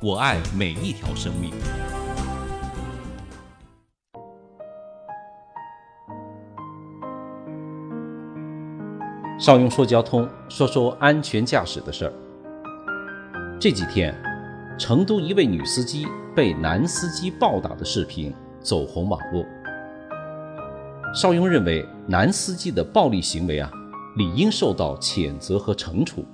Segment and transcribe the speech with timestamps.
[0.00, 1.50] 我爱每一条生命。
[9.40, 12.12] 邵雍说交通，说说安全驾驶的事儿。
[13.58, 14.14] 这几天，
[14.78, 19.44] 成都一位女司机被男司机暴打的视频走红网络。
[21.12, 23.68] 邵雍认为，男司机的暴力行为啊，
[24.16, 26.24] 理应受到谴责和惩处。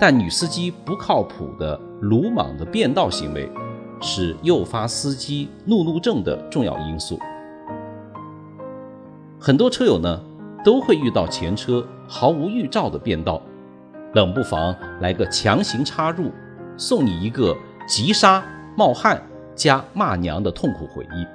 [0.00, 3.46] 但女司机不靠谱的鲁莽的变道行为，
[4.00, 7.18] 是诱发司机怒怒症的重要因素。
[9.38, 10.18] 很多车友呢
[10.64, 13.42] 都会遇到前车毫无预兆的变道，
[14.14, 16.30] 冷不防来个强行插入，
[16.78, 17.54] 送你一个
[17.86, 18.42] 急刹
[18.74, 19.22] 冒汗
[19.54, 21.26] 加骂娘的痛苦回忆。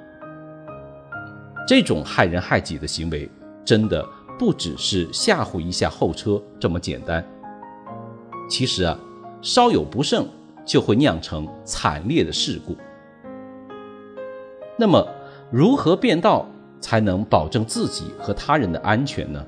[1.68, 3.30] 这种害人害己的行为，
[3.64, 4.04] 真的
[4.36, 7.24] 不只是吓唬一下后车这么简单。
[8.48, 8.98] 其实啊，
[9.42, 10.26] 稍有不慎
[10.64, 12.76] 就会酿成惨烈的事故。
[14.78, 15.06] 那么，
[15.50, 16.46] 如何变道
[16.80, 19.44] 才能保证自己和他人的安全呢？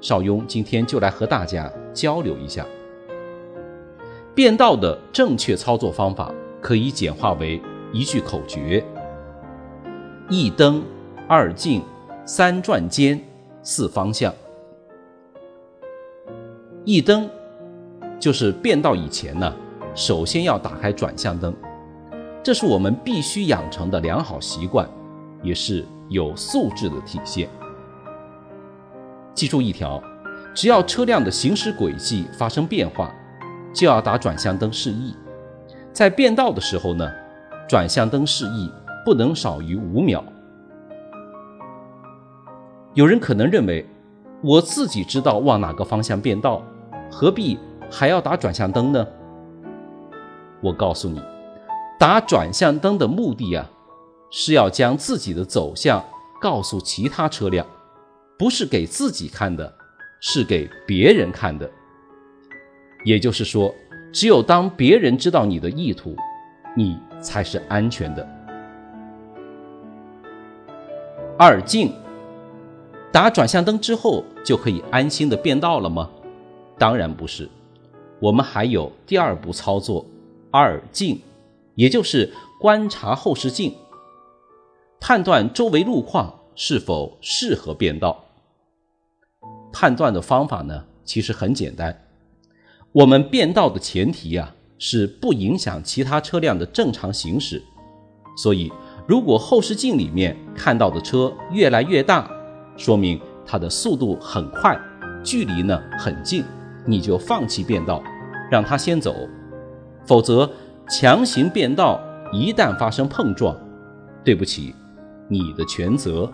[0.00, 2.66] 邵雍今天就来和大家交流一下。
[4.34, 7.60] 变道的正确操作方法可以简化为
[7.92, 8.84] 一句口诀：
[10.28, 10.82] 一灯、
[11.28, 11.82] 二进、
[12.24, 13.22] 三转间、
[13.62, 14.34] 四方向。
[16.84, 17.28] 一灯。
[18.22, 19.52] 就是变道以前呢，
[19.96, 21.52] 首先要打开转向灯，
[22.40, 24.88] 这是我们必须养成的良好习惯，
[25.42, 27.48] 也是有素质的体现。
[29.34, 30.00] 记住一条，
[30.54, 33.12] 只要车辆的行驶轨迹发生变化，
[33.74, 35.16] 就要打转向灯示意。
[35.92, 37.10] 在变道的时候呢，
[37.68, 38.70] 转向灯示意
[39.04, 40.22] 不能少于五秒。
[42.94, 43.84] 有人可能认为，
[44.44, 46.62] 我自己知道往哪个方向变道，
[47.10, 47.58] 何必？
[47.92, 49.06] 还要打转向灯呢？
[50.62, 51.20] 我告诉你，
[51.98, 53.68] 打转向灯的目的啊，
[54.30, 56.02] 是要将自己的走向
[56.40, 57.66] 告诉其他车辆，
[58.38, 59.70] 不是给自己看的，
[60.20, 61.70] 是给别人看的。
[63.04, 63.74] 也就是说，
[64.10, 66.16] 只有当别人知道你的意图，
[66.74, 68.26] 你才是安全的。
[71.36, 71.92] 二进，
[73.12, 76.08] 打转向灯之后就可以安心的变道了吗？
[76.78, 77.46] 当然不是。
[78.22, 80.06] 我们还有第二步操作，
[80.52, 81.20] 二进，
[81.74, 83.74] 也就是观察后视镜，
[85.00, 88.24] 判断周围路况是否适合变道。
[89.72, 92.06] 判断的方法呢，其实很简单。
[92.92, 97.60] 我们变道的前提呀，是不影响其他车辆的正常行驶。
[98.36, 98.70] 所以，
[99.08, 102.30] 如果后视镜里面看到的车越来越大，
[102.76, 104.80] 说明它的速度很快，
[105.24, 106.44] 距离呢很近，
[106.86, 108.00] 你就放弃变道。
[108.52, 109.26] 让他先走，
[110.04, 110.46] 否则
[110.86, 111.98] 强行变道，
[112.30, 113.56] 一旦发生碰撞，
[114.22, 114.74] 对不起，
[115.26, 116.30] 你的全责。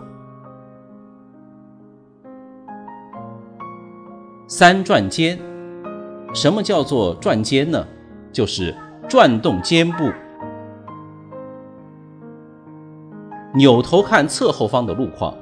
[4.49, 5.39] 三转肩，
[6.33, 7.87] 什么叫做转肩呢？
[8.33, 8.75] 就是
[9.07, 10.11] 转动肩部，
[13.55, 15.33] 扭头看侧后方的路况。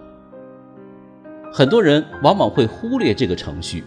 [1.52, 3.84] 很多人往往会忽略这个程序。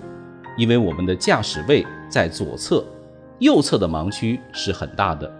[0.56, 2.84] 因为我们的驾驶位在左侧，
[3.38, 5.32] 右侧的盲区是很大的，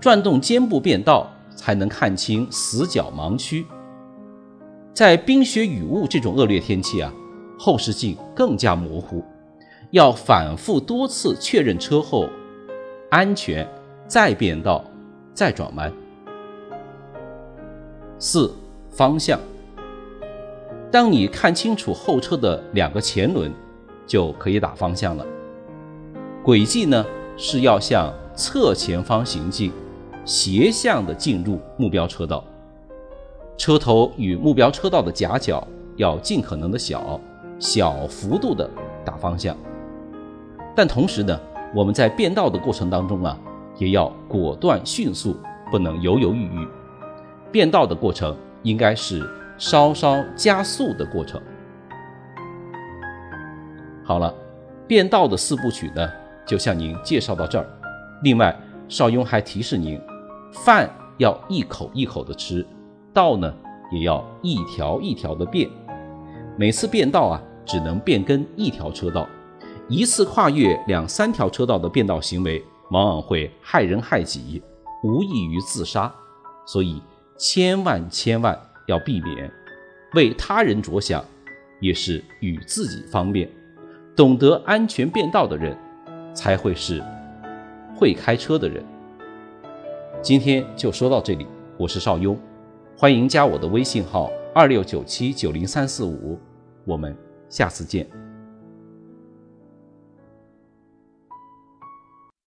[0.00, 3.66] 转动肩部变道才能看清死角盲区。
[4.94, 7.12] 在冰雪雨雾这种恶劣天气啊，
[7.58, 9.22] 后视镜更加模糊，
[9.90, 12.28] 要反复多次确认车后
[13.10, 13.68] 安全，
[14.08, 14.84] 再变道，
[15.34, 15.92] 再转弯。
[18.18, 18.52] 四
[18.90, 19.38] 方向，
[20.90, 23.52] 当你看清楚后车的两个前轮。
[24.06, 25.24] 就可以打方向了。
[26.44, 27.02] 轨迹呢
[27.38, 29.72] 是要向侧前方行进，
[30.26, 32.44] 斜向的进入目标车道。
[33.56, 37.18] 车头与目标车道的夹角要尽可能的小，
[37.58, 38.68] 小幅度的
[39.06, 39.56] 打方向。
[40.76, 41.40] 但同时呢，
[41.74, 43.40] 我们在变道的过程当中啊，
[43.78, 45.34] 也要果断迅速，
[45.70, 46.68] 不能犹犹豫豫。
[47.50, 49.26] 变道的过程应该是
[49.56, 51.40] 稍稍加速的过程。
[54.04, 54.34] 好了，
[54.86, 56.06] 变道的四部曲呢，
[56.46, 57.66] 就向您介绍到这儿。
[58.22, 58.54] 另外，
[58.88, 60.00] 邵雍还提示您，
[60.52, 62.66] 饭要一口一口的吃，
[63.12, 63.52] 道呢
[63.92, 65.68] 也要一条一条的变。
[66.56, 69.26] 每次变道啊，只能变更一条车道，
[69.88, 74.62] 一次跨越两三条车道的变道行为，往往会害人害己，
[75.02, 76.12] 无异于自杀。
[76.66, 77.02] 所以
[77.36, 79.50] 千万千万要避免。
[80.14, 81.24] 为他人着想，
[81.80, 83.50] 也是与自己方便。
[84.14, 85.76] 懂得安全变道的人，
[86.34, 87.02] 才会是
[87.96, 88.84] 会开车的人。
[90.20, 91.46] 今天就说到这里，
[91.78, 92.36] 我是邵雍，
[92.98, 96.38] 欢迎加我的微信号二六九七九零三四五，
[96.84, 97.16] 我们
[97.48, 98.06] 下次见。